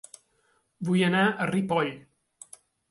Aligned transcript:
Vull 0.89 1.05
anar 1.11 1.21
a 1.45 1.49
Ripoll 1.53 1.95